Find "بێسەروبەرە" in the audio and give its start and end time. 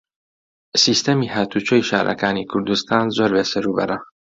3.35-3.97